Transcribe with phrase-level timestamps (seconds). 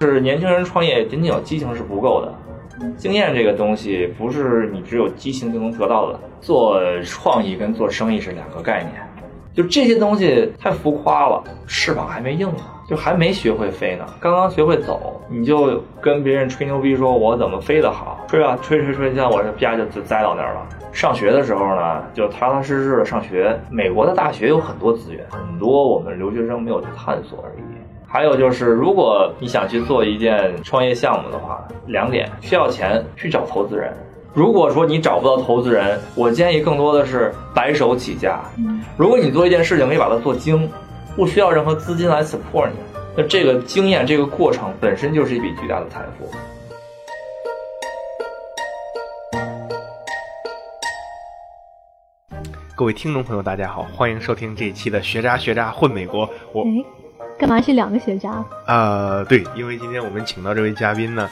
[0.00, 2.34] 是年轻人创业仅仅有激情是不够的，
[2.96, 6.18] 经验这个东西不是你只有激情就能得到的。
[6.40, 8.94] 做创意跟做生意是两个概念，
[9.54, 20.66] 就这些东西太浮夸了，翅膀还没硬呢，就还没学会飞呢，刚刚学会走，你就跟别人吹牛逼说我怎么飞得好，吹啊吹吹吹，像我这啪就就栽到那儿了。
[20.90, 23.56] 上学的时候呢，就踏踏实实的上学。
[23.70, 27.62] 美国的大学有很多资源，很多我们留学生没有去探索而已。
[28.08, 33.92] 还有就是，如果你想去做一件创业项目的话，两点需要钱，去找投资人。
[34.34, 38.40] 如果说你找不到投资人，我建议更多的是白手起家。
[38.96, 40.68] 如果你做一件事情可以把它做精，
[41.14, 46.30] 不需要任何资金来 support 你，那这个经验这个过程本身就是一笔巨大的财富。
[52.76, 56.26] 各位听众朋友，大家好，欢迎收听这一期的《学渣学渣混美国》。
[56.52, 56.84] 我哎，
[57.38, 58.44] 干嘛是两个学渣？
[58.66, 61.28] 呃，对，因为今天我们请到这位嘉宾呢，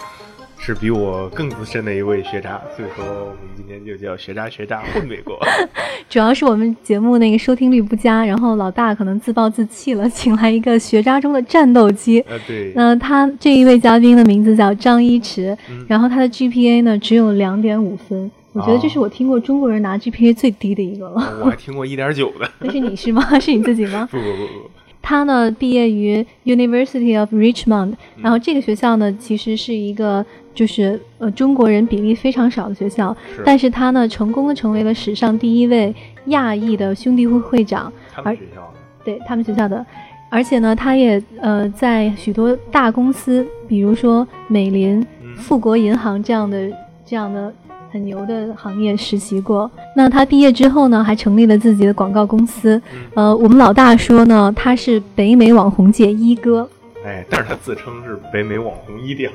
[0.61, 5.39] 是比我更资深的一位学渣，所以说我们今天就叫学渣学渣混美国。
[6.11, 12.20] 主要是我们节目那个收听率不佳，然后老大可能自暴自弃了，请来一个学渣中的战斗机。
[12.28, 21.41] 呃，对，那他这一位嘉宾的名字叫张一驰，嗯然后他的 GPA 呢只有两点五分，我觉得这是我听过中国人拿 GPA 最低的一个了。
[21.43, 22.50] 我还听过一点九的。
[22.61, 23.22] 那是你是吗？
[23.41, 24.09] 是你自己吗？
[24.11, 24.70] 不不不不，
[25.03, 30.25] 他呢毕业于 University of Richmond，然后这个学校呢其实是一个
[30.59, 35.95] 就是呃中国人比例非常少的学校，是但是他呢成功的成为了史上第一位
[36.27, 39.87] 亚裔的兄弟会会长，他们学校的对他们学校的。
[40.28, 46.69] 而且呢，他也呃在许多大公司，比如说美林、嗯富国银行这样的
[47.06, 47.55] 这样的
[47.93, 49.70] 很牛的行业实习过。
[49.95, 52.83] 那他毕业之后呢，还成立了自己的广告公司。
[52.93, 56.69] 嗯呃，我们老大说呢，他是北美网红界一哥。
[57.06, 59.31] 哎，但是他自称是北美网红一屌，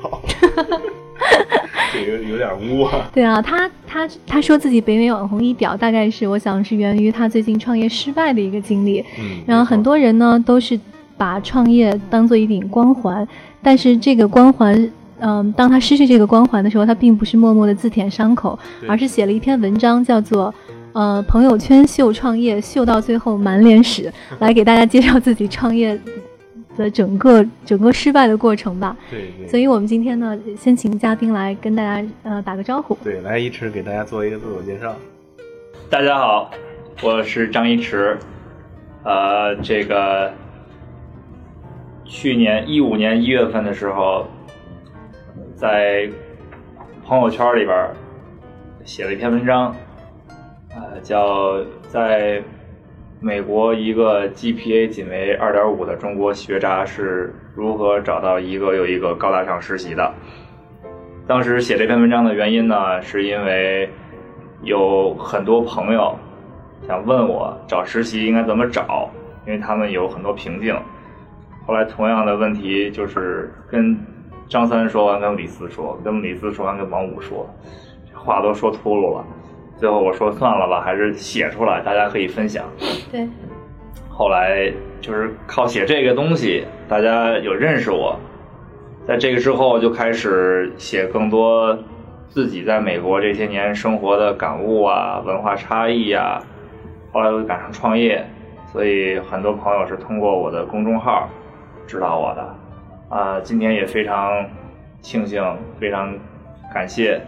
[1.94, 3.10] 这有有点污啊。
[3.14, 9.04] 对啊，他他他说自己北美网红一屌，大概是我想是源于他最近创业失败的一个经历。
[9.20, 10.80] 嗯，然后很多人呢都是
[11.18, 13.28] 把创业当做一顶光环，
[13.62, 18.58] 但是这个光环，嗯、当他失去这个光环的时候，他并不是默默的自舔伤口，
[18.88, 20.54] 而是写了一篇文章，叫做。
[20.96, 26.00] 呃，朋友圈秀创业，秀到最后满脸屎， 来给大家介绍自己创业
[26.78, 28.96] 的整个整个失败的过程吧。
[29.10, 29.48] 对对。
[29.48, 32.96] 所以我们今天呢，先请嘉宾来跟大家呃打个招呼。
[33.04, 34.96] 对，来一池给大家做一个自我介绍。
[35.90, 36.50] 大家好，
[37.04, 38.18] 我是张一池，
[39.04, 40.32] 呃，这个
[42.04, 44.26] 去年一五年一月份的时候，
[45.56, 46.10] 在
[47.06, 47.90] 朋友圈里边
[48.84, 49.76] 写了一篇文章，
[50.72, 52.42] 呃，叫在
[53.24, 60.14] 美国一个 GPA 仅为二点五的中国学渣是如何找到一个又一个高大上实习的。
[61.26, 63.90] 当时写这篇文章的原因呢，是因为
[64.64, 66.14] 有很多朋友
[66.86, 69.10] 想问我找实习应该怎么找，
[69.48, 70.78] 因为他们有很多瓶颈。
[71.66, 73.98] 后来同样的问题就是跟
[74.50, 77.50] 张三说完，跟李四说，跟李四说完，跟王五说，
[78.12, 79.26] 这话都说秃噜了。
[79.78, 82.66] 最后我说算了吧，还是写出来，大家可以分享。
[83.12, 83.28] 对，
[84.10, 88.18] 后来就是靠写这个东西，大家有认识我，
[89.06, 91.78] 在这个之后就开始写更多
[92.30, 96.42] 自己在美国这些年生活的感悟啊、文化差异啊、
[97.12, 98.26] 后来又赶上创业，
[98.72, 101.28] 所以很多朋友是通过我的公众号
[101.86, 102.56] 知道我的。
[103.10, 104.44] 啊、今天也非常
[105.02, 105.44] 庆幸，
[105.80, 106.12] 非常
[106.74, 107.22] 感谢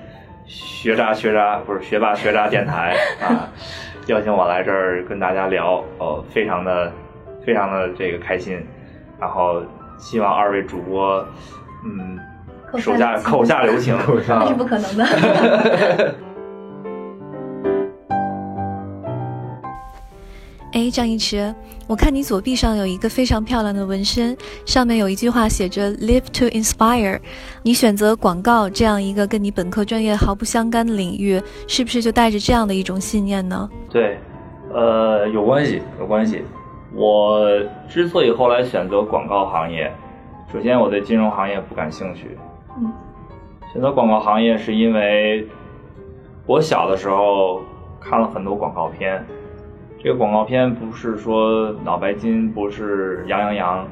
[0.46, 3.50] 学渣学渣不是学霸学渣电台啊，
[4.08, 6.92] 邀请我来这儿跟大家聊，哦，非常的
[7.46, 8.64] 非常的这个开心，
[9.20, 9.62] 然后
[9.98, 11.26] 希望二位主播，
[11.84, 12.20] 嗯，
[12.80, 13.98] 手下口下留情，
[14.28, 16.16] 那是不啊，可能的。
[20.76, 21.56] 哎，张一驰，
[21.88, 24.36] 我看你左臂上有一个非常漂亮的纹身，
[24.66, 27.18] 上面有一句话写着 “Live to inspire”。
[27.64, 33.70] 你选择广告这样一个跟你本科专业毫不相干的领域，是不是就带着这样的一种信念呢？
[33.90, 34.18] 对，
[34.74, 36.44] 呃，有关系，有关系。
[36.94, 37.48] 我
[37.88, 39.90] 之所以后来选择广告行业，
[40.52, 42.38] 首先我对金融行业不感兴趣，
[42.78, 42.92] 嗯，
[43.72, 45.48] 选择广告行业是因为
[46.46, 47.62] 我小的时候
[48.02, 49.26] 看了很多广告片，
[50.06, 53.88] 这个广告片不是说脑白金，不是羊羊羊，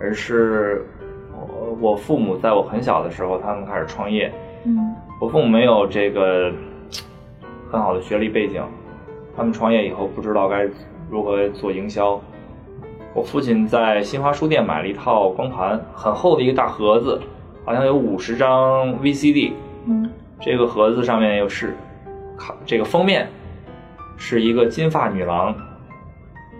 [0.00, 0.84] 而是
[1.32, 4.34] 我我父母在我很小的时候他们开始创业，
[4.64, 6.52] 嗯我父母没有这个
[7.70, 8.60] 很好的学历背景，
[9.36, 10.68] 他们创业以后不知道该
[11.08, 12.20] 如何做营销。
[13.14, 17.22] 我父亲在新华书店买了一套光盘，很厚的一个大盒子，
[17.64, 19.52] 好像有五十张 VCD。
[19.86, 20.10] 嗯
[20.40, 21.72] 这个盒子上面又是，
[22.36, 23.28] 看这个封面
[24.16, 25.54] 是一个金发女郎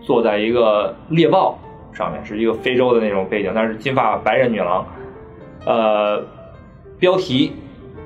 [0.01, 1.59] 坐在一个猎豹
[1.93, 4.87] 上面，是一个非洲的那种背景，但是金发白人女郎。
[5.65, 6.23] 呃，
[6.99, 7.53] 标题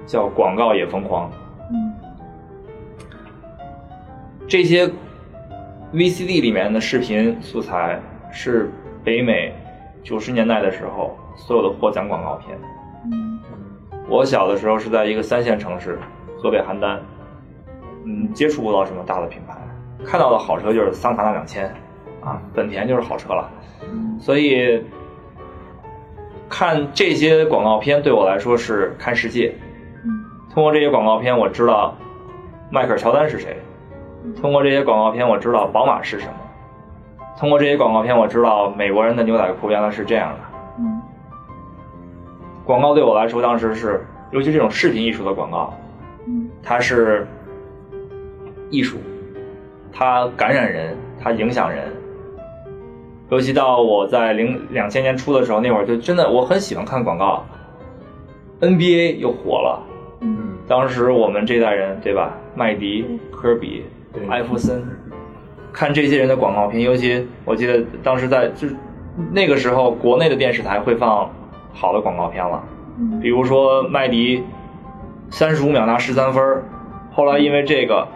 [0.06, 1.31] 叫“广告也疯狂
[1.70, 1.93] 嗯”。
[4.49, 4.88] 这些
[5.93, 8.00] VCD 里面的视频素材
[8.32, 8.70] 是
[9.05, 9.52] 北美
[10.02, 12.56] 九十年代的时候所有的获奖广告片。
[13.12, 13.38] 嗯
[14.08, 15.99] 我小的时候是在一个三线城市，
[16.38, 16.99] 河北邯郸，
[18.05, 19.56] 嗯，接触不到什么大的品牌，
[20.05, 21.67] 看到的好车就是桑塔纳两千，
[22.20, 23.50] 啊，本田就是好车了，
[24.19, 24.85] 所以
[26.49, 29.55] 看这些广告片对我来说是看世界。
[30.05, 31.94] 嗯通过这些广告片，我知道
[32.70, 33.50] 迈克尔乔丹是谁；
[34.41, 36.32] 通过这些广告片，我知道宝马是什么；
[37.38, 40.38] 通过这些广告片，我知道美国人的牛仔裤原来是这样的。
[40.79, 41.02] 嗯
[42.64, 45.73] 广告对我来说，当时是，尤其这种视频艺术的广告，
[46.26, 47.26] 嗯它是
[48.70, 48.99] 艺术，
[49.93, 51.84] 它感染人，它影响人。
[53.31, 57.44] 尤其到我在零两千年初的时候，那会儿就真的我很喜欢看广告
[58.61, 59.87] ，NBA 又火了。
[60.22, 62.37] 嗯当时我们这代人，对吧？
[62.55, 63.84] 麦迪、科比、
[64.28, 64.82] 艾弗森，
[65.73, 68.69] 看这些人的广告片，尤其我记得当时在就
[69.32, 71.31] 那个时候，国内的电视台会放
[71.73, 72.62] 好的广告片了。
[72.99, 74.43] 嗯比如说麦迪
[75.31, 76.64] 三十五秒拿十三分儿，
[77.12, 78.06] 后来因为这个，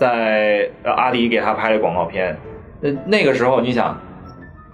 [0.00, 2.34] 在呃阿迪给他拍了广告片。
[2.80, 3.94] 那那个时候你想，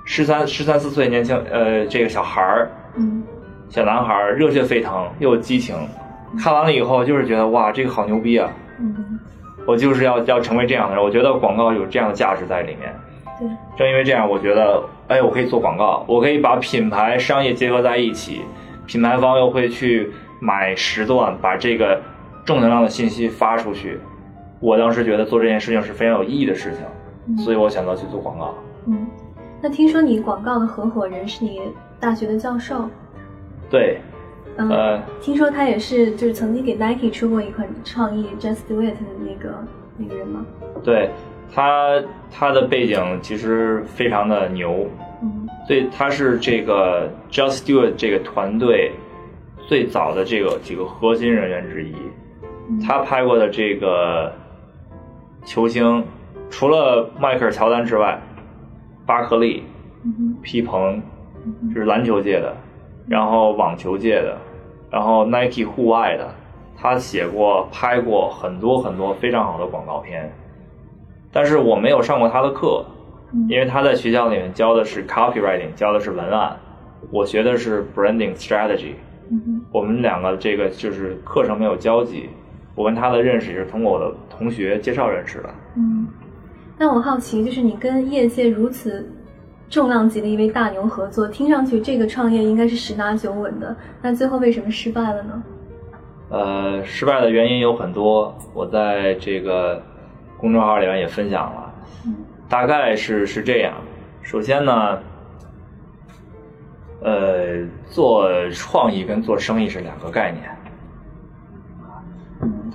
[0.05, 3.25] 十三十三四岁年轻呃这个小孩儿嗯
[3.69, 5.75] 小男孩儿热血沸腾又有激情，
[6.39, 8.49] 看完了以后就是觉得哇这个好牛逼啊！
[8.79, 9.19] 嗯
[9.67, 11.03] 我就是要要成为这样的人。
[11.03, 12.95] 我觉得广告有这样的价值在里面。
[13.41, 18.43] 对正因为这样，我觉得，哎，我可以做广告，我可以把品牌、商业结合在一起，
[18.87, 22.01] 品牌方又会去买时段，把这个
[22.45, 23.99] 正能量的信息发出去。
[24.61, 26.81] 我当时觉得做这件事情是非常有意义的事情，
[27.29, 28.55] 嗯所以我选择去做广告。
[28.87, 29.07] 嗯。
[29.63, 31.61] 那听说你广告的合伙人是你
[31.99, 32.89] 大学的教授，
[33.71, 33.99] 对，
[34.57, 39.55] 嗯，呃，听说他也是就是曾经给 Nike 出过一款创意 Just Do It 的那个
[39.97, 40.45] 那个人吗？
[40.85, 41.11] 对
[41.53, 44.87] 他他的背景其实非常的牛，
[45.23, 48.93] 嗯对，他是这个 Just Do It 这个团队
[49.67, 51.95] 最早的这个几个核心人员之一。
[52.69, 54.33] 嗯他拍过的这个
[55.47, 56.05] 球星，
[56.51, 58.21] 除了迈克尔乔丹之外，
[59.07, 59.63] 巴克利、
[60.43, 61.01] 皮蓬
[61.73, 62.53] 就是篮球界的，
[63.07, 64.37] 然后网球界的，
[64.91, 66.35] 然后 Nike 户外的，
[66.77, 70.33] 他写过、拍过很多很多非常好的广告片。
[71.33, 72.85] 但是我没有上过他的课，
[73.33, 76.57] 嗯因为他在学校里面教的是 copywriting，教的是文案，
[77.13, 78.95] 我学的是 branding strategy。
[79.71, 82.31] 我们两个这个就是课程没有交集，
[82.77, 85.51] 我跟他的认识也是通过我的同学介绍认识的。
[85.75, 86.07] 嗯。
[86.79, 89.11] 那我好奇，就是你跟业界如此
[89.71, 95.43] 重量级的一位大牛合作，听上去这个创业应该是十拿九稳的，那最后为什么失败了呢？
[96.29, 99.83] 呃，失败的原因有很多，我在这个
[100.37, 101.75] 公众号里面也分享了，
[102.05, 102.15] 嗯
[102.49, 103.75] 大概是是这样。
[104.23, 104.99] 首先呢，
[107.01, 110.45] 呃，做创意跟做生意是两个概念。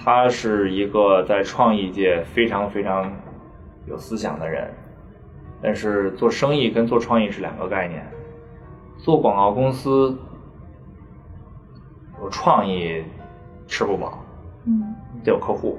[0.04, 3.12] 他是一个在创意界非常非常
[3.86, 4.68] 有思想的人，
[5.62, 8.04] 但是做生意跟做创意是两个概念。
[8.98, 10.18] 做广告公司
[12.22, 13.04] 有创意
[13.68, 14.24] 吃不饱，
[14.66, 15.78] 嗯得有客户。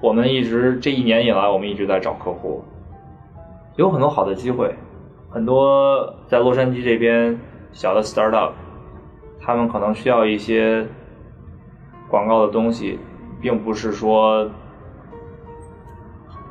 [0.00, 2.62] 我们一直这一年以来，我们一直在找客户，
[3.74, 4.72] 有很多好的机会，
[5.28, 7.36] 很多在洛杉矶这边
[7.72, 8.52] 小的 startup，
[9.40, 10.86] 他们可能需要一些
[12.08, 12.98] 广告的东西，
[13.40, 14.50] 并不是说，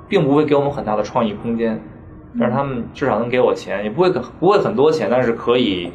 [0.08, 1.82] 并不会给我们很大的创意空间，
[2.40, 4.10] 但是他们至少能给我钱，也不会
[4.40, 5.92] 不会很多钱，但是可以，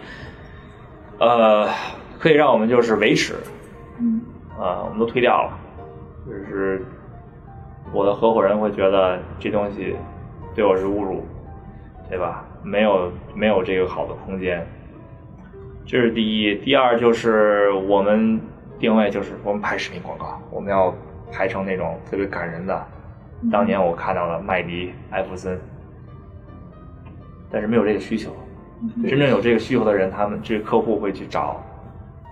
[1.19, 1.69] 呃，
[2.19, 3.35] 可以让我们就是维持，
[3.99, 4.21] 嗯
[4.59, 5.59] 啊，我们都推掉了，
[6.27, 6.85] 就是
[7.93, 9.97] 我的合伙人会觉得这东西
[10.55, 11.25] 对我是侮辱，
[12.09, 12.45] 对吧？
[12.65, 14.65] 没有没有这个好的空间，
[15.85, 16.55] 这是第一。
[16.57, 18.41] 第二就是我们
[18.83, 20.93] 定位就是我们拍视频广告，我们要
[21.31, 22.85] 拍成那种特别感人的。
[23.49, 25.57] 当年我看到了麦迪、艾弗森，
[27.49, 28.33] 但是没有这个需求。
[29.09, 31.63] 真正有这个需求的人，他们这个客户会去找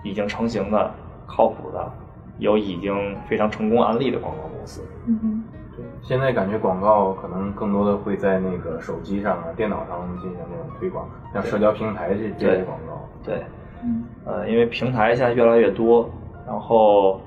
[0.03, 0.91] 已经成型的
[1.25, 1.89] 靠谱的、
[2.37, 4.85] 有已经非常成功案例的广告公司。
[5.05, 5.43] 嗯哼，
[5.77, 13.07] 对，现在感觉广告可能更多的会在那个手机上啊、电脑上进行那种推广，像社交平台这这些广告。
[13.23, 13.41] 对，
[13.85, 16.09] 嗯呃，因为平台现在越来越多，
[16.51, 17.21] 然后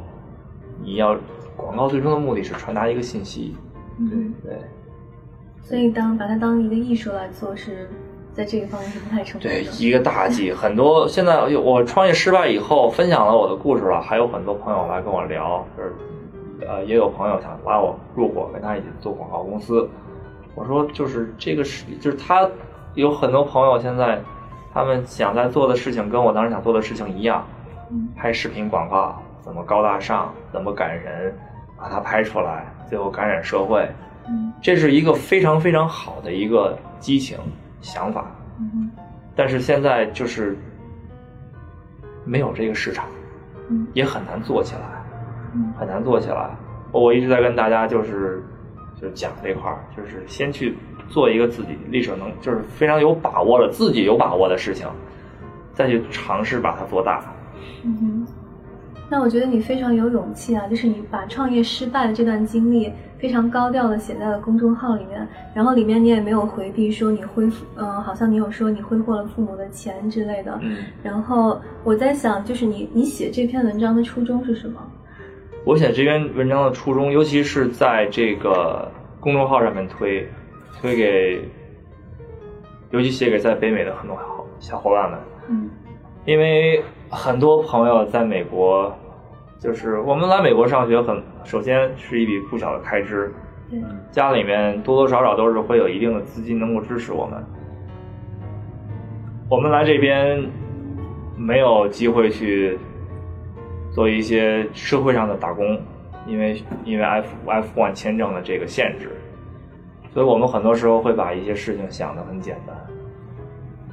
[0.82, 1.16] 你要
[1.56, 3.56] 广告最终的目的是传达一个信息，
[3.98, 4.52] 嗯，对
[5.62, 7.88] 所以当把它当一个艺术来做，是
[8.34, 9.70] 在这个方面是不太成功对，的。
[9.78, 10.52] 一个大忌。
[10.52, 15.94] 很多现在我创业失败以后，分享了我的故事了，还有很多朋友来跟我聊，就是
[16.68, 19.88] 呃，也有朋友想拉我入伙，跟他一起做广告公司。
[20.54, 22.46] 我说就是这个是，就是他
[22.92, 24.20] 有很多朋友现在
[24.74, 27.63] 他们想在做的事情跟我当时想做的事情一样，嗯
[28.16, 31.34] 拍视频广告怎么高大上，怎么感人，
[31.76, 33.86] 把它拍出来，最后感染社会，
[34.28, 37.38] 嗯这是一个非常非常好的一个激情
[37.80, 38.26] 想法。
[38.58, 38.90] 嗯
[39.36, 40.56] 但是现在就是
[42.24, 43.04] 没有这个市场，
[43.68, 44.80] 嗯也很难做起来，
[45.54, 46.48] 嗯很难做起来。
[46.92, 48.42] 我一直在跟大家就是
[49.00, 50.76] 就讲这块儿，就是先去
[51.08, 54.88] 做一个自己力所能，就是非常有把握的自己有把握的事情，
[55.72, 57.22] 再去尝试把它做大。
[57.84, 58.26] 嗯哼，
[59.10, 70.58] 那我觉得你非常有勇气啊，就是你把创业失败的这段经历非常高调的写在了公众号里面，然后里面你也没有回避说你挥，嗯、好像你有说你挥霍了父母的钱之类的。
[70.62, 74.80] 嗯，然后我在想，就是你你写这篇文章的初衷是什么？
[75.64, 78.90] 我写这篇文章的初衷，尤其是在这个
[79.20, 80.28] 公众号上面推，
[80.80, 81.48] 推给，
[82.90, 85.18] 尤其写给在北美的很多好小伙伴们。
[85.48, 85.70] 嗯
[86.26, 86.82] 因为
[87.14, 88.92] 很多朋友在美国，
[89.58, 93.32] 就是我们来美国上学很，首先是一笔不小的开支，
[93.70, 97.42] 嗯，家里面多多少少都是会有一定的资金能够支持我们。
[99.48, 100.44] 我们来这边
[101.36, 102.76] 没有机会去
[103.92, 105.80] 做一些社会上的打工，
[106.26, 109.10] 因为因为 F F one 签证的这个限制，
[110.12, 112.76] 所以我们很多时候会把一些事情想得很简单。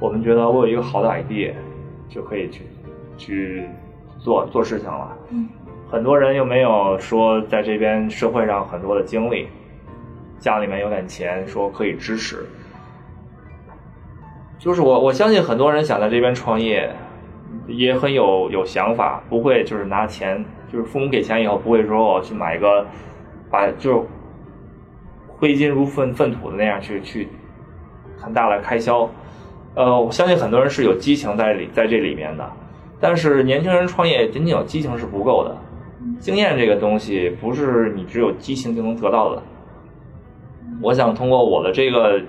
[0.00, 1.52] 我们觉得我有一个好的 idea，
[2.08, 2.64] 就可以去
[3.16, 3.68] 去
[4.18, 5.16] 做做事情了。
[5.30, 5.48] 嗯
[5.90, 9.46] 很多人又没有说在这边社会上很多的经历，
[10.38, 12.46] 家里面有点钱，说可以支持。
[14.58, 16.90] 就是我我相信很多人想在这边创业，
[17.66, 20.42] 也很有有想法，不会就是拿钱，
[20.72, 22.86] 就是父母给钱以后不会说我去买一个，
[23.50, 24.06] 把就是
[25.26, 27.28] 挥金如粪粪土的那样去去
[28.16, 29.06] 很大的开销。
[29.74, 32.50] 呃，我相信很多人是有激情在里在这里面的，
[33.02, 35.56] 但是年轻人创业仅仅有激情是不够的，
[36.20, 39.42] 经验这个东西不是你只有激情就能得到的。
[40.80, 42.20] 我想通过我的这个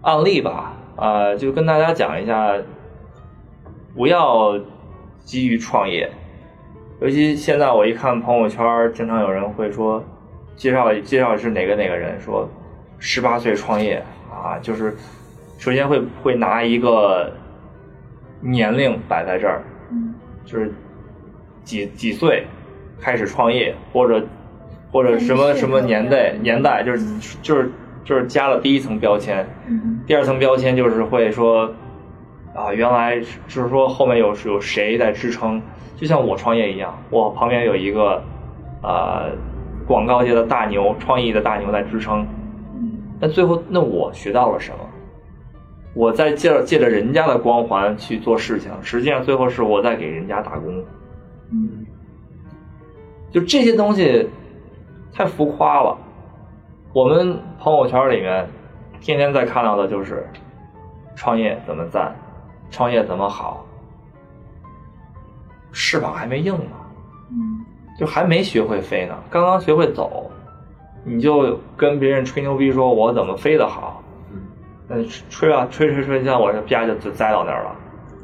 [0.00, 2.54] 案例吧，呃，就跟大家讲一下，
[3.94, 4.58] 不要
[5.20, 6.10] 急于创业。
[7.02, 10.02] 尤其现在我一看朋友圈，经常有人会说，
[10.56, 12.48] 介绍介绍是哪个哪个人说，
[12.98, 14.96] 十八岁创业啊，就是
[15.58, 17.30] 首先会会拿一个
[18.40, 20.14] 年龄摆在这儿，嗯。
[20.44, 20.72] 就是
[21.62, 22.44] 几几岁
[23.00, 24.26] 开始创业，或者
[24.90, 27.70] 或者什么什么年代年代，就是就是
[28.02, 31.72] 就是加了第一层标签，嗯第二层标签就是会说
[32.52, 35.62] 啊，原来就是说后面有有谁在支撑，
[35.96, 38.20] 就像我创业一样，我旁边有一个
[38.82, 39.30] 呃
[39.86, 42.26] 广告界的大牛、创意的大牛在支撑，
[42.74, 42.90] 嗯。
[43.20, 44.78] 那最后那我学到了什么？
[45.94, 50.84] 我在借着借着人家的光环去做事情，实际上最后是我在给人家打工。
[51.52, 51.86] 嗯
[53.30, 54.28] 就这些东西
[55.12, 55.96] 太浮夸了。
[56.92, 58.48] 我们朋友圈里面
[59.00, 60.26] 天天在看到的就是
[61.14, 62.14] 创业怎么赞，
[62.70, 63.64] 创业怎么好，
[65.72, 66.76] 翅膀还没硬呢，
[67.30, 67.64] 嗯
[67.98, 70.28] 就还没学会飞呢，刚刚学会走，
[71.04, 74.02] 你就跟别人吹牛逼说我怎么飞得好，
[74.90, 77.76] 嗯那吹啊吹吹吹，像我这啪就就栽到那儿了。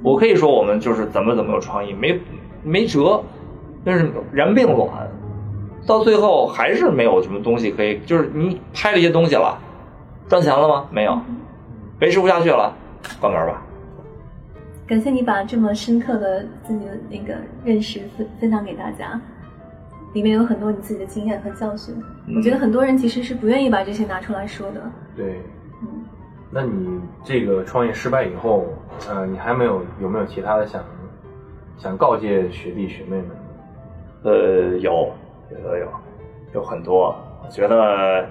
[0.02, 2.20] 我可以说我们就是怎么怎么有创意，没
[2.64, 3.23] 没辙，
[3.85, 5.08] 但是然并卵，
[5.87, 9.56] 到最后还是没有什么东西可以，就是你拍了一些东西了，
[10.28, 10.87] 赚钱了吗？
[10.90, 11.16] 没有，
[12.00, 12.75] 维持不下去了，
[13.20, 13.62] 关门吧。
[14.88, 19.20] 感谢你把这么深刻的自己的那个认识分分享给大家，
[20.14, 21.94] 里面有很多你自己的经验和教训。
[22.26, 24.82] 嗯我觉得很多人其实是不愿意把这些拿出来说的。
[25.16, 25.40] 对。
[26.56, 28.64] 嗯那你这个创业失败以后，
[29.10, 30.82] 呃，你还没有有没有其他的想
[31.76, 33.30] 想告诫学弟学妹们？
[34.22, 35.12] 呃，有，
[35.50, 35.88] 有有有，
[36.54, 37.14] 有很多。
[37.44, 38.26] 我觉得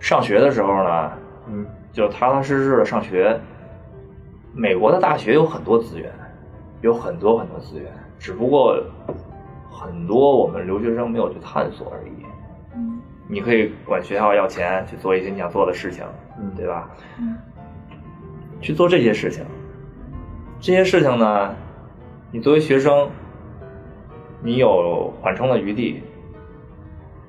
[0.00, 1.12] 上学的时候呢，
[1.46, 3.38] 嗯就踏踏实实的上学。
[4.54, 6.10] 美国的大学有很多资源，
[6.80, 8.82] 有很多很多资源，只不过
[9.70, 12.12] 很多我们留学生没有去探索而已。
[12.74, 12.98] 嗯
[13.30, 16.02] 你可以管学校要钱去做一些你想做的事情，
[16.40, 16.90] 嗯对吧？
[17.20, 17.36] 嗯
[18.60, 19.44] 去做这些事情，
[20.60, 21.54] 这些事情呢，
[22.30, 23.08] 你作为学生，
[24.42, 26.02] 你有缓冲的余地，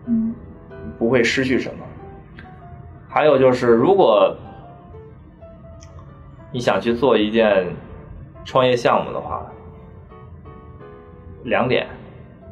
[0.05, 0.33] 嗯
[0.97, 1.85] 不会失去什么。
[3.07, 4.35] 还有就是，如果
[6.51, 7.67] 你想去做一件
[8.43, 9.45] 创业项目的话，
[11.43, 11.87] 两点，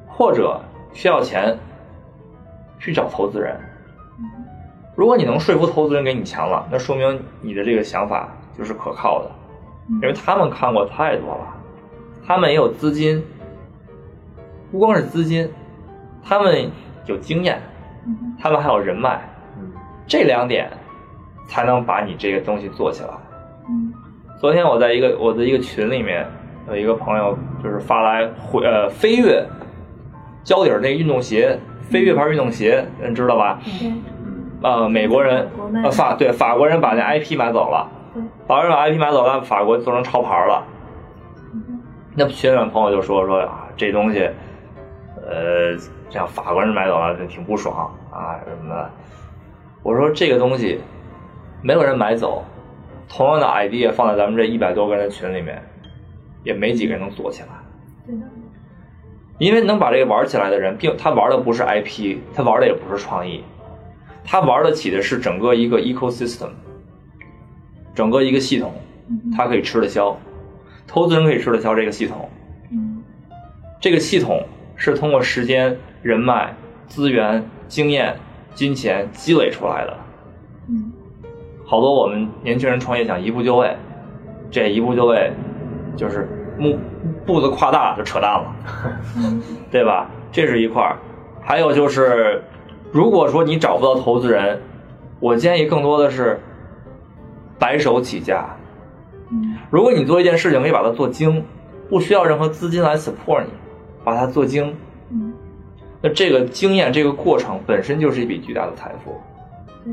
[0.08, 0.62] 或者
[0.94, 1.58] 需要钱，
[2.80, 3.60] 去找投资人。
[4.96, 9.32] 如果你能说服投资人给你钱了，那说明你的这个想法就是可靠的，
[10.02, 11.56] 因为他们看过太多了，
[12.26, 13.24] 他们也有资金，
[14.72, 15.50] 不光是资金，
[16.24, 16.72] 他们
[17.06, 17.62] 有经验，
[18.06, 19.22] 嗯他们还有人脉，
[19.58, 19.72] 嗯
[20.08, 20.70] 这两点
[21.48, 23.10] 才能把你这个东西做起来。
[23.70, 23.94] 嗯
[24.40, 26.26] 昨天我在一个我的一个群里面，
[26.68, 29.44] 有一个朋友就是发来回呃飞跃
[30.44, 31.60] 胶底儿那个运动鞋，
[31.90, 33.60] 飞跃牌运动鞋，你知道吧？
[34.62, 35.48] 呃，美国人
[35.84, 40.64] 呃法对法国人把那 IP 买走了，对法国人把 IP 买走了，法国做成潮牌了。
[41.54, 41.82] 嗯
[42.20, 44.28] 那群里面朋友就说说啊，这东西，
[45.18, 45.78] 呃，
[46.10, 48.90] 这样法国人买走了，就挺不爽啊什么的。
[49.84, 50.82] 我说这个东西
[51.62, 52.44] 没有人买走，
[53.08, 55.62] 同样的 idea 放在咱们这一百多个人的群里面，
[56.44, 57.50] 也没几个人能做起来。
[58.08, 58.16] 对
[59.38, 63.44] 因为能把这个玩起来的人，并他玩的不是 IP，他玩的也不是创意，
[64.26, 66.50] 他玩得起的是整个一个 ecosystem，
[67.98, 68.72] 整个一个系统，
[69.36, 70.16] 它可以吃得消，
[70.86, 72.30] 投资人可以吃得消这个系统。
[72.72, 73.02] 嗯
[73.82, 78.16] 这个系统是通过时间、人脉、资源、经验、
[78.54, 79.98] 金钱积累出来的。
[80.70, 80.92] 嗯
[81.66, 83.76] 好多我们年轻人创业想一步就位，
[84.52, 85.32] 这一步就位
[85.96, 86.78] 就是目
[87.26, 88.56] 步子跨大就扯淡了。
[89.18, 90.08] 嗯对吧？
[90.32, 90.98] 这是一块儿，
[91.42, 92.44] 还有就是，
[92.92, 94.62] 如果说你找不到投资人，
[95.20, 96.40] 我建议更多的是
[97.60, 98.46] 白手起家。
[99.30, 101.44] 嗯如果你做一件事情可以把它做精，
[101.90, 103.50] 不需要任何资金来 support 你，
[104.04, 104.76] 把它做精，
[105.12, 105.34] 嗯
[106.02, 109.20] 那这个经验这个过程本身就是一笔巨大的财富。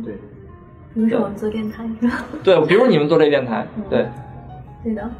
[0.04, 0.14] 对，
[0.92, 2.24] 比如说我们做电台是吧？
[2.42, 4.06] 对，比如你们做这电台，对，
[4.82, 5.10] 对的。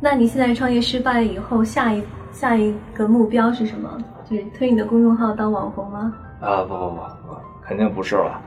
[0.00, 3.96] 那你现在创业失败以后，下一下一个目标是什么？
[4.28, 6.12] 就是推你的公众号当网红吗？
[6.40, 8.40] 啊，不不不不，肯定不是了。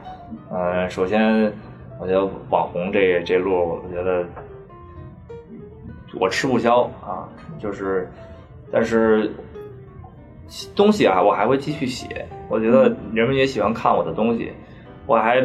[0.52, 1.52] 呃，首先，
[1.99, 4.25] 我觉得网红这这路，我觉得
[6.19, 7.27] 我吃不消啊。
[7.58, 8.08] 就是，
[8.71, 9.31] 但是
[10.75, 12.25] 东西啊，我还会继续写。
[12.49, 14.51] 我觉得人们也喜欢看我的东西，
[15.08, 15.41] 我还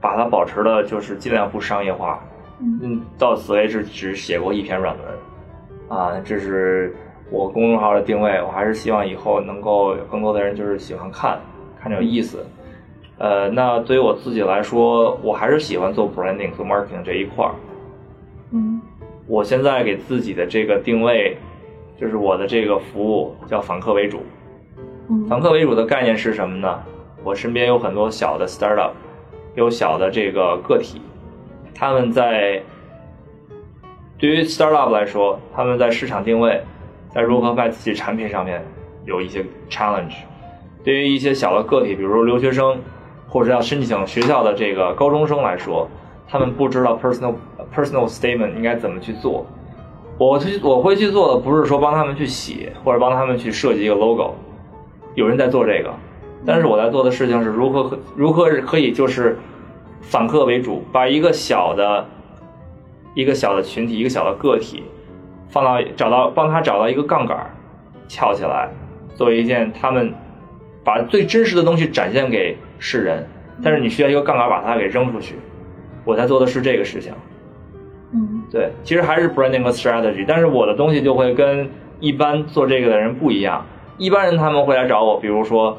[0.00, 2.22] 把它保持的，就是尽量不商业化。
[2.58, 6.96] 嗯嗯，到此为止只写过一篇软文，啊，这是
[7.30, 8.42] 我公众号的定位。
[8.42, 11.38] 我还是希望以后能够有更多的人就是喜欢看，
[11.80, 12.44] 看着有意思。
[13.18, 17.54] 呃，那对于我自己来说，我还是喜欢做 branding、和 marketing 这一块儿。
[18.52, 18.80] 嗯
[19.26, 21.36] 我现在给自己的这个定位，
[22.00, 24.22] 就是我的这个服务叫访客为主。
[25.08, 26.78] 嗯访客为主的概念是什么呢？
[27.24, 28.92] 我身边有很多小的 startup，
[29.56, 31.00] 有小的这个个体，
[31.74, 32.62] 他们在
[34.18, 36.62] 对于 startup 来说，他们在市场定位，
[37.12, 38.64] 在如何卖自己产品上面
[39.06, 40.14] 有一些 challenge。
[40.84, 42.78] 对于一些小的个体，比如说留学生，
[43.28, 45.88] 或者要申请学校的这个高中生来说，
[46.28, 47.34] 他们不知道 personal
[47.74, 49.44] personal statement 应该怎么去做。
[50.18, 54.34] 我去我会去做的不是说帮他们去写，或者帮他们去设计一个 logo，
[55.14, 55.92] 有人在做这个，
[56.46, 59.38] 但是我在做的事情是如何如何可以就是
[60.00, 62.06] 反客为主，把一个小的
[63.14, 64.84] 一个小的群体，一个小的个体，
[65.48, 67.50] 放到找到帮他找到一个杠杆儿，
[68.08, 68.70] 翘起来，
[69.14, 70.14] 作为一件他们
[70.82, 73.26] 把最真实的东西展现给世人，
[73.62, 75.36] 但是你需要一个杠杆把它给扔出去。
[76.04, 77.12] 我在做的是这个事情。
[78.12, 83.66] 嗯对，其实还是 branding 和 strategy，但是我的东西就会跟一般做这个的人不一样。
[83.98, 85.76] 一般人他们会来找我，比如说，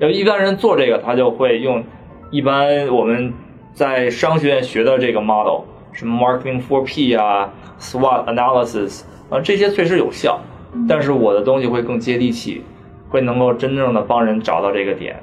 [0.00, 1.82] 呃，一般人做这个他就会用
[2.30, 3.32] 一般我们
[3.72, 10.38] 在商学院学的这个 model，什么 marketing four P 啊，SWOT analysis 啊，这些确实有效，
[10.86, 12.62] 但是我的东西会更接地气，
[13.08, 15.16] 会能够真正的帮人找到这个点。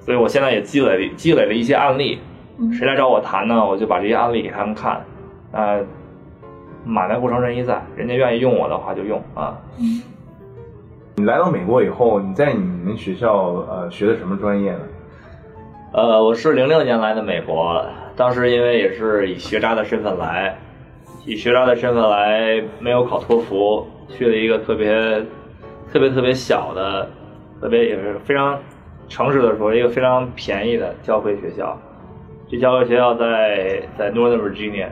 [0.00, 2.18] 所以我现在也积累积累了一些案例，
[2.58, 5.04] 嗯谁来找我谈呢，我就把这些案例给他们看，
[5.52, 5.84] 呃，
[6.84, 9.56] 买卖不成仁义在，人家愿意用我的话就用啊。
[11.16, 13.36] 你来到美国以后，你在你们学校
[13.68, 14.80] 呃学的什么专业呢？
[15.92, 17.84] 呃，我是零六年来的美国，
[18.16, 20.56] 当时因为也是以学渣的身份来，
[21.26, 25.20] 以学渣的身份来，没有考托福，去了一个特别
[25.92, 27.10] 特别特别小的
[27.60, 28.58] 特别也是非常
[29.10, 31.78] 诚实的时候，一个非常便宜的教会学校。
[32.48, 34.88] 这教会学校在在 Northern Virginia，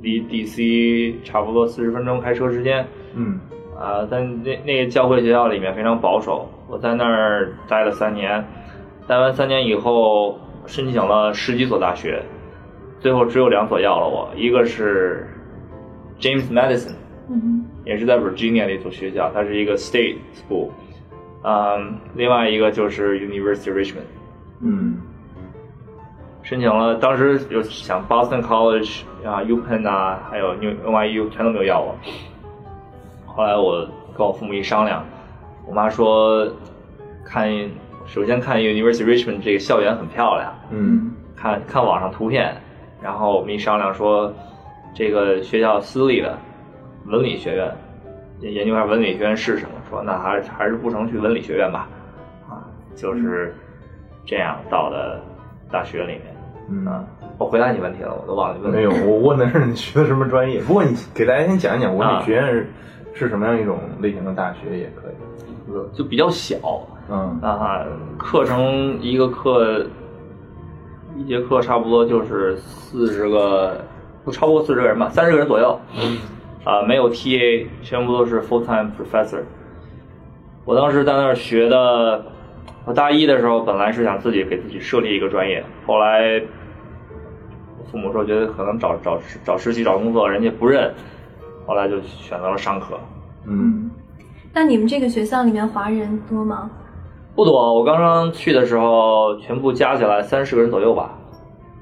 [0.00, 2.86] 离 DC 差不多四十分钟开车时间。
[3.14, 3.40] 嗯
[3.76, 6.48] 啊，在那那个教会学校里面非常保守。
[6.68, 8.44] 我在那儿待了三年，
[9.06, 12.22] 待完三年以后申请了十几所大学，
[13.00, 15.26] 最后只有两所要了我，一个是
[16.18, 16.94] James Madison，
[17.30, 20.70] 嗯也是在 Virginia 的一所学校，它是一个 state school，
[21.48, 24.08] 嗯，另外一个就是 University Richmond，
[24.60, 24.96] 嗯
[26.42, 31.94] 申请了，当时有想 Boston College 啊、UPenn 啊，还有 New NYU 全都没有要我。
[33.26, 35.04] 后来我跟我父母一商量，
[35.66, 36.48] 我妈说，
[37.24, 37.48] 看
[38.06, 42.56] 首先看 University Richmond 这个校园很漂亮，嗯看看网上图片，
[43.00, 44.32] 然后我们一商量说，
[44.94, 46.36] 这个学校私立的
[47.06, 47.72] 文理学院，
[48.40, 49.75] 研究一下文理学院是什么。
[49.88, 51.88] 说那还是还是不成去文理学院吧，
[52.48, 53.54] 啊，就是
[54.24, 55.20] 这样到的
[55.70, 56.22] 大学里面。
[56.68, 57.04] 嗯啊，
[57.38, 58.72] 我回答你问题了，我都忘了问。
[58.72, 60.60] 没有，我问的是你学的什么专业。
[60.62, 62.66] 不过你给大家先讲一讲文啊理学院是
[63.14, 65.14] 是什么样一种类型的大学也可以。
[65.92, 66.56] 就比较小
[67.08, 67.84] 嗯啊，
[68.16, 69.84] 课程一个课
[71.16, 73.80] 一节课差不多就是四十个，
[74.24, 75.78] 不超过四十个人吧，三十个人左右。
[76.64, 79.42] 啊，没有 TA，全部都是 full time professor。
[80.66, 82.24] 我当时在那儿学的，
[82.84, 86.42] 我大一的时候本来是想自己给自己设立一个专业，后来
[87.78, 90.92] 我父母说觉得可能找找找实习找工作人家不认，
[91.66, 92.98] 后来就选择了商科。
[93.46, 93.88] 嗯
[94.52, 96.68] 那你们这个学校里面华人多吗？
[97.36, 101.16] 不多，我刚刚去的时候，全部加起来三十个人左右吧。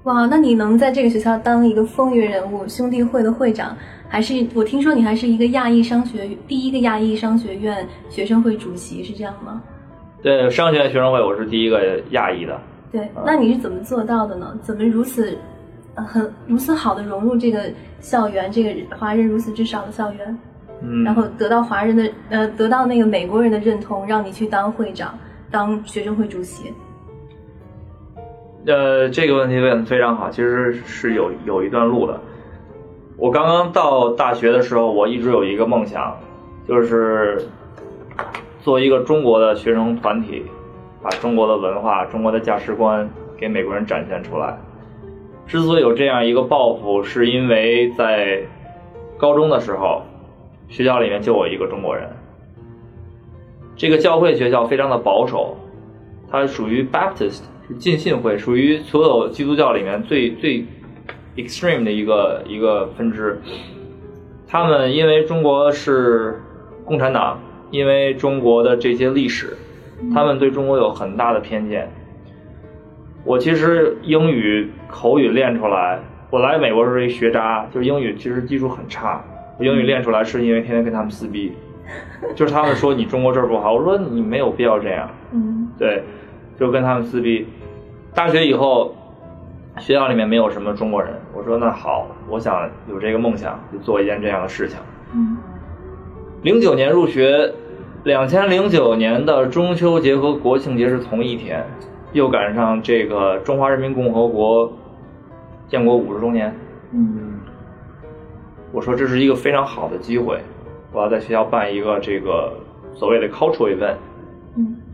[0.04, 3.74] 哇，那你能在这个学校当一个风云人物，兄弟会的会长，
[4.06, 9.62] 还是我听说你还是一个亚裔商学第一个亚裔商学院学生会主席，是这样吗？
[10.22, 12.60] 对，商学院学生会我是第一个亚裔的。
[12.92, 14.54] 对，那你是怎么做到的呢？
[14.62, 15.38] 怎么如此，
[15.94, 20.38] 呃很如此好的融入这个校园，这个华人如此之少的校园，
[20.82, 25.18] 嗯，然后得到华人的呃，得到那个美国人的认同，让你去当会长，
[25.50, 26.64] 当学生会主席。
[28.66, 32.18] 呃，这个问题问的非常好，其实是有有一段路的。
[33.16, 36.16] 我刚刚到大学的时候，我一直有一个梦想，
[36.66, 37.46] 就是
[38.60, 40.44] 做一个中国的学生团体，
[41.02, 44.58] 把中国的文化、中国的价值观给美国人展现出来。
[45.46, 48.40] 之所以有这样一个抱负，是因为在
[49.18, 50.02] 高中的时候，
[50.68, 52.08] 学校里面就我一个中国人。
[53.76, 55.54] 这个教会学校非常的保守，
[56.30, 57.42] 它属于 Baptist
[57.78, 60.64] 浸信会，属于所有基督教里面最最
[61.36, 63.40] extreme 的一个一个分支。
[64.46, 66.40] 他们因为中国是
[66.84, 69.56] 共产党，因为中国的这些历史，
[70.12, 71.90] 他们对中国有很大的偏见。
[73.24, 75.98] 我其实英语口语练出来，
[76.30, 79.24] 我来美国是一学渣，就是英语其实基础很差。
[79.58, 81.52] 我英语练出来是因为天天跟他们撕逼，
[82.36, 85.08] 就是他们说你中国这儿不好，我说你没有必要这样。
[85.32, 86.04] 嗯对，
[86.58, 87.46] 就跟他们撕逼。
[88.14, 88.94] 大学以后，
[89.78, 94.78] 学校里面没有什么中国人，我说那好，我想有这个梦想，就做一件这样的事情。
[95.14, 95.36] 嗯
[96.42, 97.52] 零九年入学，
[98.04, 101.64] 两千零九年的中秋节和国庆节是同一天，
[102.12, 104.70] 又赶上这个中华人民共和国
[105.68, 106.54] 建国五十周年。
[106.92, 107.40] 嗯
[108.72, 110.38] 我说这是一个非常好的机会，
[110.92, 112.52] 我要在学校办一个这个
[112.92, 114.13] 所谓的 cultural event，嗯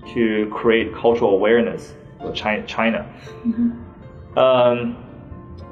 [0.05, 3.05] 去 create cultural awareness for China China。
[3.45, 3.73] 嗯
[4.35, 4.95] 嗯，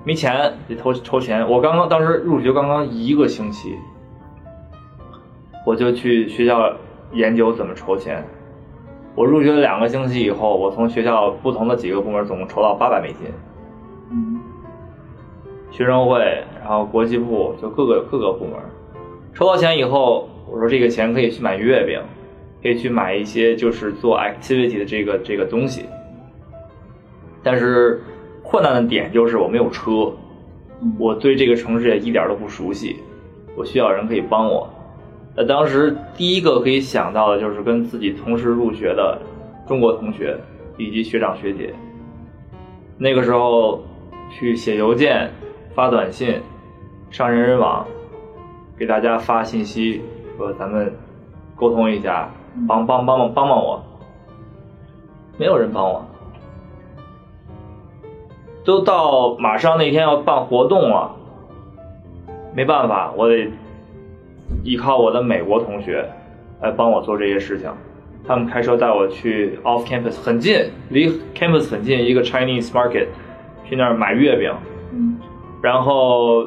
[0.04, 1.48] 没钱得筹筹钱。
[1.48, 3.76] 我刚刚当时入学刚刚一个星期，
[5.64, 6.72] 我就去学校
[7.12, 8.24] 研究怎么筹钱。
[9.14, 13.26] 我入学两个星期以后，我从学校不同的几个部门总共筹到八百美金。
[14.10, 14.40] 嗯
[15.70, 18.54] 学生会，然后国际部，就各个各个部门，
[19.34, 22.00] 筹到钱以后，我说这个钱可以去买月饼，
[22.62, 25.84] 可以去买一些就是做 activity 的这个这个东西。
[27.42, 28.00] 但是
[28.42, 30.12] 困难的点就是我没有车，
[30.80, 32.96] 嗯我对这个城市也一点都不熟悉，
[33.56, 34.68] 我需要人可以帮我。
[35.36, 39.20] 那当时第一个可以想到的就是跟自己同时入学的
[39.68, 40.36] 中国同学
[40.76, 41.72] 以及学长学姐。
[42.96, 43.80] 那个时候
[44.30, 45.30] 去写邮件、
[45.74, 46.40] 发短信、
[47.10, 47.86] 上人人网，
[48.76, 50.02] 给大家发信息，
[50.36, 50.92] 说咱们
[51.54, 52.28] 沟通一下，
[52.66, 53.82] 帮帮帮帮帮帮我。
[55.36, 56.04] 没有人帮我，
[58.64, 61.14] 都到马上那天要办活动了，
[62.54, 63.48] 没办法，我得
[64.64, 66.04] 依靠我的美国同学
[66.60, 67.70] 来帮我做这些事情。
[68.26, 73.06] 他们开车带我去 off campus 很近，离 campus 很近一个 Chinese market，
[73.64, 74.52] 去那儿买月饼，
[74.92, 75.20] 嗯
[75.62, 76.44] 然后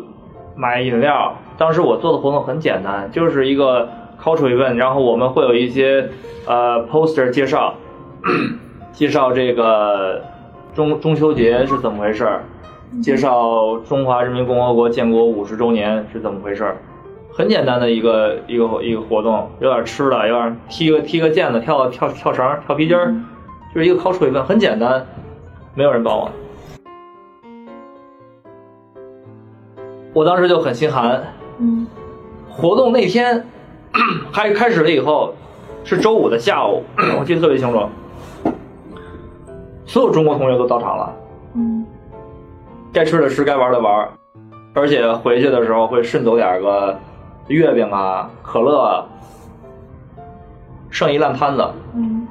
[0.55, 1.33] 买饮料。
[1.57, 3.87] 当时我做的活动很简单，就是一个
[4.21, 6.09] cultural event，然后我们会有一些
[6.45, 7.73] 呃 poster 介绍，
[8.93, 10.21] 介绍这个
[10.73, 12.43] 中中秋节是怎么回事儿，
[13.01, 16.77] 介绍中华人民共和国建国五十周年是怎么回事儿。
[17.33, 23.15] 很简单的一个一个一个活动，有点吃的，有点踢个踢个毽子，跳跳跳绳，跳皮筋儿，
[23.73, 25.07] 就是一个 cultural event，很简单，
[25.73, 26.29] 没有人帮我。
[30.13, 31.23] 我当时就很心寒，
[31.57, 31.87] 嗯。
[32.49, 33.47] 活动那天
[34.31, 35.33] 开开始了以后，
[35.83, 36.83] 是周五的下午，
[37.19, 37.87] 我记得特别清楚。
[39.85, 41.13] 所有中国同学都到场了，
[41.55, 41.85] 嗯
[42.93, 44.07] 该吃的吃，该玩的玩，
[44.73, 46.97] 而且回去的时候会顺走点个
[47.47, 49.05] 月饼啊、可乐啊，
[50.89, 51.67] 剩一烂摊子。
[51.95, 52.27] 嗯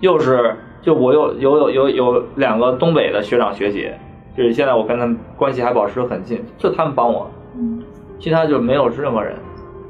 [0.00, 3.96] 又是就我有有有有有两个东北的学长学姐，
[4.36, 7.82] 就是现在我跟他们关系还保持得很近，就他们帮我，嗯，
[8.18, 9.36] 其他就没有任何人。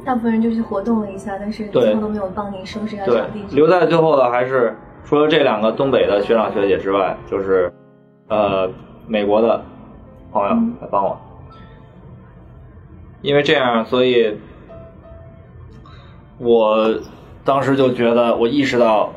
[0.04, 7.72] 大部分人就去活动了一下，但是最后都没有帮你收拾一下对场地。，留在最后的还是除了这两个东北的学长学姐之外，就是
[8.28, 8.70] 呃
[9.06, 9.62] 美国的
[10.32, 11.18] 朋友嗯来帮我，
[13.22, 14.36] 因为这样，所以
[16.38, 16.94] 我
[17.44, 19.10] 当时就觉得，我意识到，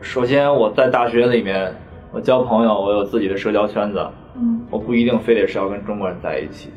[0.00, 1.74] 首先我在大学里面，
[2.12, 6.70] 我交朋友，我有自己的社交圈子，嗯我不一定非得是要跟中国人在一起。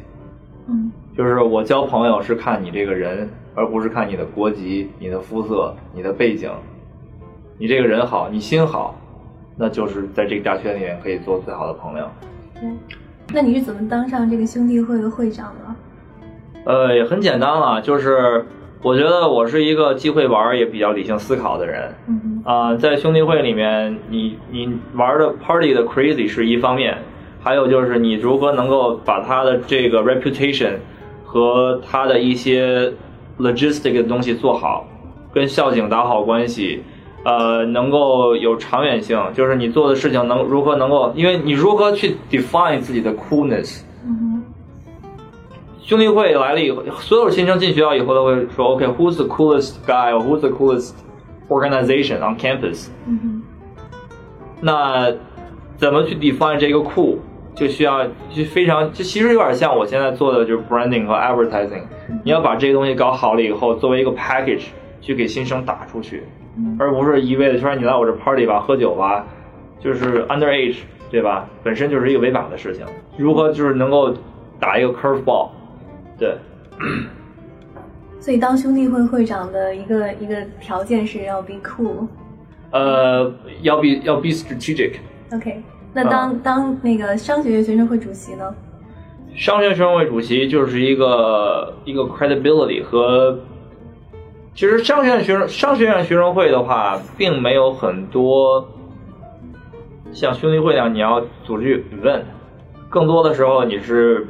[0.67, 6.51] 嗯就是我交朋友是看你这个人，而不是看你的国籍、你的肤色、你的背景。
[7.58, 8.95] 你这个人好，你心好，
[9.58, 12.08] 那就是在这个大圈里面可以做最好的朋友。
[12.53, 12.69] 对。
[13.34, 16.71] 那你是怎么当上这个兄弟会的会长的？
[16.71, 18.45] 呃，也很简单了，就是
[18.84, 21.91] 我觉得我是一个既会玩儿也比较理性思考的人。
[22.08, 26.95] 嗯啊、在兄弟会里面，你你玩的 party 的 crazy 是一方面，
[27.41, 30.73] 还有就是你如何能够把他的这个 reputation
[31.27, 32.91] 和他的一些
[33.37, 34.87] logistic 的东西做好，
[35.33, 36.81] 跟校警打好关系，
[37.23, 43.81] 呃，能够有长远性，就是你做的事情能如何能够，因为你如何去 define 自己的 coolness。
[44.05, 44.41] 嗯
[45.83, 50.91] 兄弟会来了以后，所有新生进学校以后都会说，OK，who's、the coolest guy or who's the coolest
[51.47, 52.87] organization on campus？
[54.59, 55.13] 那
[55.77, 57.19] 怎么去 define 这个酷，
[57.57, 61.81] 就需要就非常就其实有点像我现在做的就是 branding 和 advertising，
[62.23, 64.65] 你要把这些东西搞好了以后，作为一个 package
[65.01, 66.23] 去给新生打出去，
[66.55, 69.25] 嗯而不是一味的说你来我这 party 吧，喝酒吧，
[69.79, 70.77] 就是 underage
[71.09, 71.49] 对吧？
[71.63, 72.85] 本身就是一个违法的事情，
[73.17, 74.13] 如何就是能够
[74.59, 75.49] 打一个 curve ball，
[76.19, 76.37] 对。
[78.19, 82.07] 所以当兄弟会会长的一个一个条件是要 be cool。
[82.71, 84.95] 呃，要 be 要 be strategic。
[85.31, 85.61] OK，
[85.97, 88.53] 那当、当那个商学院学生会主席呢？
[89.36, 93.39] 商学院学生会主席就是一个一个 credibility 和，
[94.53, 98.69] 其实商学院学生商学院学生会的话，并没有很多
[100.12, 102.21] 像兄弟会那样你要组织 event，
[102.89, 104.27] 更多的时候你是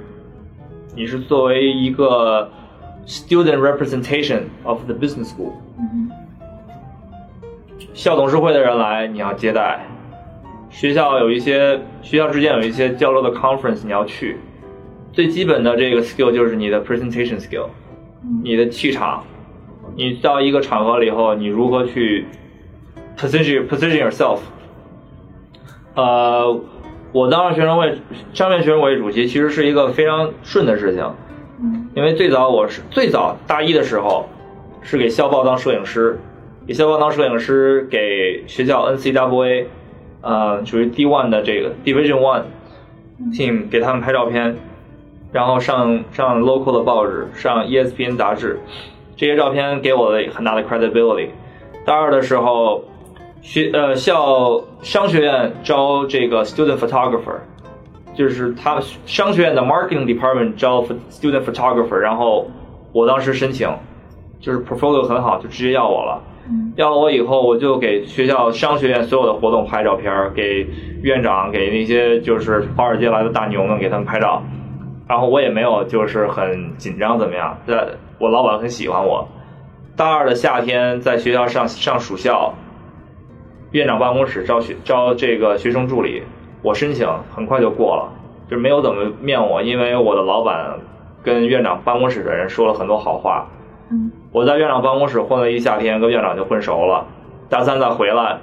[0.95, 2.49] 你是作为一个
[3.05, 5.51] student representation of the business school。
[5.77, 6.09] 嗯
[7.93, 9.79] 校董事会的人来，你要接待；
[10.77, 14.37] 学校有一些学校之间有一些交流的 conference，你要去。
[15.11, 17.69] 最基本的这个 skill 就是你的 presentation skill，
[18.23, 19.23] 嗯你的气场。
[19.95, 22.27] 你到一个场合了以后，你如何去
[23.17, 24.37] position position yourself？
[25.95, 26.61] 呃，
[27.11, 27.97] 我当上学生会
[28.35, 31.03] 上面学生会主席，其实是一个非常顺的事情，
[31.59, 34.29] 嗯因为最早我是最早大一的时候
[34.83, 36.19] 是给校报当摄影师，
[36.67, 39.65] 给校报当摄影师，给学校 NCAA，
[40.27, 42.41] 呃，属于 D one 的这个 Division One
[43.31, 44.57] team 给他们拍照片，
[45.31, 48.59] 然后上上 local 的报纸，上 E ESPN 杂志，
[49.15, 51.29] 这些照片给我的很大的 credibility。
[51.85, 52.83] 大二的时候，
[53.41, 57.39] 学呃校商学院招这个 student photographer，
[58.13, 62.45] 就是他商学院的 marketing department 招 student photographer，然后
[62.91, 63.69] 我当时申请，
[64.41, 66.21] 就是 portfolio 很好，就直接要我了。
[66.49, 70.67] 嗯要了我以后，我就给学校商学院所有的活动拍照片儿，给
[71.01, 74.41] 院长，给那些就是华尔街来的大牛们给他们拍照。
[75.07, 77.87] 然后我也没有就是很紧张怎么样，在
[78.19, 79.27] 我老板很喜欢我。
[79.95, 82.53] 大二的夏天在学校上上暑校，
[83.71, 86.21] 院长办公室招学招这个学生助理，
[86.61, 88.13] 我申请很快就过了，
[88.49, 90.77] 就没有怎么面我，因为我的老板
[91.23, 93.47] 跟院长办公室的人说了很多好话。
[93.89, 97.05] 嗯我在院长办公室混了一夏天，跟院长就混熟了。
[97.49, 98.37] 大三再回来，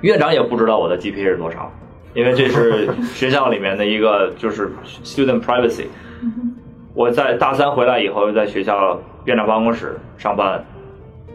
[0.00, 1.72] 院长也不知道我的 GPA 是多少，
[2.12, 4.70] 因为这是 学校里面的一个就是
[5.04, 5.86] student privacy。
[6.92, 10.64] 我在大三回来以后，又在学校院长办公室上班。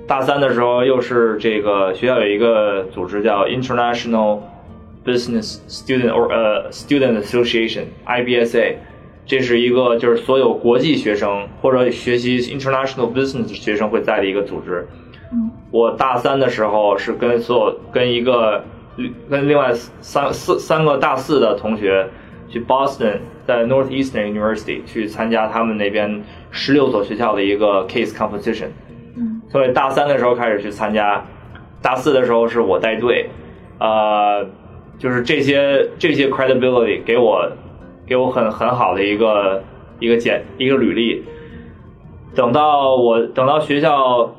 [0.05, 4.39] 大三的时候，又是这个学校有一个组织叫 International
[5.03, 8.75] Business Student or 呃 Student Association（IBSA），
[9.25, 14.87] 这是一个就是所有国际学生或者学习 International Business 学生会在的一个组织。
[15.71, 18.63] 我大三的时候是跟所有跟一个
[19.29, 22.07] 跟另外三四三个大四的同学
[22.47, 28.67] 去 Boston，在 Northeastern University 去参加他们那边十六所学校的一个 case competition。
[29.49, 31.25] 所以大三的时候开始去参加，
[31.81, 33.29] 大四的时候是我带队，
[33.79, 34.45] 呃，
[34.97, 37.49] 就是这些这些 credibility 给我
[38.05, 39.63] 给我很很好的一个
[39.99, 41.23] 一个简一个履历。
[42.35, 44.35] 等到我等到学校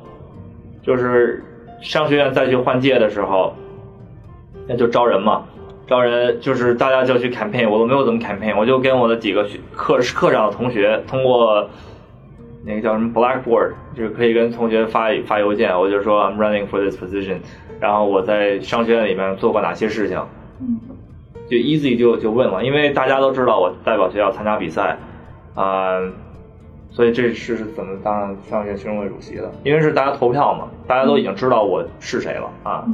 [0.83, 1.43] 就是
[1.81, 3.53] 商学院再去换届的时候，
[4.67, 5.45] 那就招人嘛，
[5.87, 11.69] 招人就是大家就去 campaign，我都没有怎么 campaign，我就跟我的几个学课课长的同学通过。
[12.65, 17.37] 那个叫什么 Blackboard，就是可以跟同学发发邮件，我就说 I'm running for this position，
[17.79, 20.19] 然后我在商学院里面做过哪些事情，
[20.59, 20.77] 嗯
[21.49, 24.97] 就 easy 就就问了，因为大家都知道我代表学校参加比赛，
[25.55, 25.99] 啊，
[26.89, 29.51] 所以这是怎么当上商学院学生会主席的？
[29.63, 32.85] 因为是大家投票嘛，大家都已经知道我是谁了啊。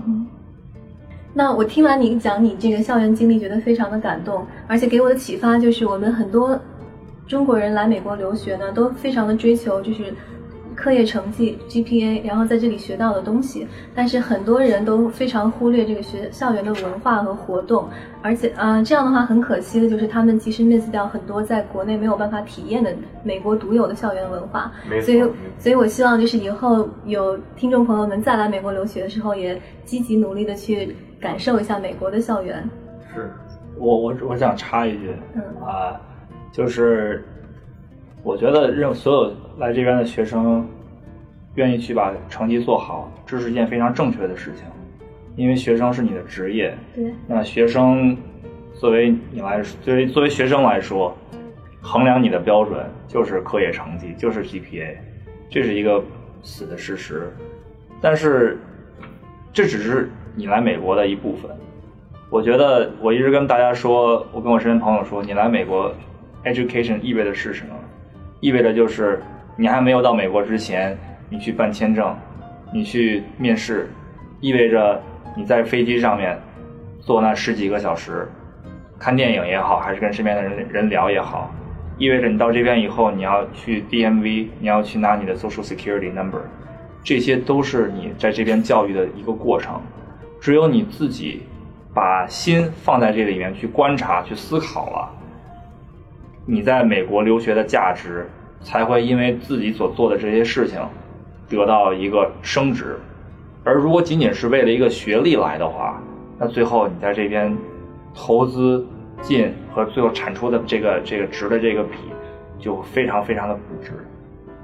[1.33, 6.59] 那我听完你讲你这个校园经历，觉得非常的感动，而且给我的启发就是我们很多。
[7.25, 10.13] 中国人来美国留学呢，都非常的追求就是
[10.83, 13.65] 课业成绩 GPA，然后在这里学到的东西。
[13.95, 17.87] 但是很多人都非常忽略这个学校园的文化和活动，
[18.21, 22.93] 而且啊，这样的话很可惜的就是他们其实 miss 掉很多在国内没有办法体验的
[23.23, 24.69] 美国独有的校园文化。
[25.01, 25.23] 所以，
[25.57, 32.61] 所以我希望就是以后有听众朋友们再来美国留学的时候，也积极努力的去感受一下美国的校园。
[33.13, 33.31] 是，
[33.77, 35.95] 我我我想插一句，嗯啊。
[36.51, 37.25] 就是
[38.23, 40.65] 我觉得，任所有来这边的学生
[41.55, 44.63] 愿意去把成绩做好，这是一件非常正确的事情。
[45.35, 47.13] 因为学生是你的职业，对。
[47.27, 48.15] 那学生
[48.73, 51.15] 作为你来，作为作为学生来说，
[51.81, 54.95] 衡量你的标准就是课业成绩，就是 GPA，
[55.49, 56.01] 这是一个
[56.43, 57.29] 死的事实。
[57.99, 58.57] 但是
[59.51, 61.51] 这只是你来美国的一部分。
[62.29, 65.93] 我觉得我一直跟大家说，我跟我身边朋友说，你来美国。
[66.45, 67.73] Education 意味着是什么？
[68.43, 69.21] 意味着就是
[69.55, 70.97] 你还没有到美国之前，
[71.29, 72.13] 你去办签证，
[72.73, 73.89] 你去面试，
[74.41, 75.01] 意味着
[75.33, 76.37] 你在飞机上面
[76.99, 78.27] 坐那十几个小时，
[78.99, 81.49] 看电影也好，还是跟身边的人人聊也好，
[81.97, 86.41] 意味着你到这边以后，你要去 DMV，你要去拿你的 Social Security Number，
[87.01, 89.79] 这些都是你在这边教育的一个过程。
[90.41, 91.43] 只有你自己
[91.93, 95.09] 把心放在这里面去观察、去思考了。
[96.45, 98.27] 你在美国留学的价值
[98.61, 100.79] 才会因为自己所做的这些事情
[101.47, 102.97] 得到一个升值，
[103.63, 106.01] 而如果仅仅是为了一个学历来的话，
[106.37, 107.55] 那最后你在这边
[108.13, 108.85] 投资
[109.21, 111.97] 进和最后产出的这个这个值的这个比
[112.59, 113.91] 就非常非常的不值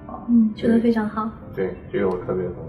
[0.08, 0.20] 啊。
[0.28, 1.30] 嗯，说的非常好。
[1.56, 2.69] 对，这个我特别同意。